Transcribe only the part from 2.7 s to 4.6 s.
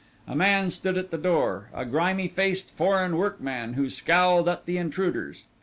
foreign workman who scowled